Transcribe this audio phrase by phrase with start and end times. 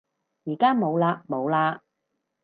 [0.45, 1.79] 而家冇嘞冇嘞